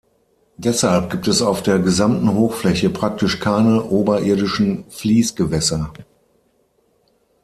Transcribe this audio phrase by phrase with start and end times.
[0.57, 5.93] Deshalb gibt es auf der gesamten Hochfläche praktisch keine oberirdischen Fliessgewässer.